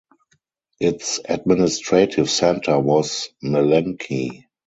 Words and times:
Its 0.79 1.19
administrative 1.29 2.27
centre 2.27 2.79
was 2.79 3.29
Melenki. 3.43 4.45